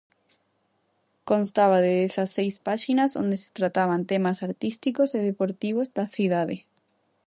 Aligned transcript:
Constaba 1.29 1.77
de 1.85 1.93
dezaseis 2.03 2.55
páxinas 2.67 3.11
onde 3.21 3.37
se 3.43 3.49
trataban 3.57 4.07
temas 4.11 4.39
artísticos 4.49 5.09
e 5.17 5.19
deportivos 5.29 5.87
da 5.97 6.05
cidade. 6.15 6.57